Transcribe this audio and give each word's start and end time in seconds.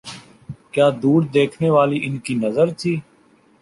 کیا 0.71 0.87
دور 1.03 1.21
دیکھنے 1.33 1.69
والی 1.69 1.99
ان 2.03 2.17
کی 2.17 2.33
نظر 2.35 2.67
تھی۔ 2.73 2.93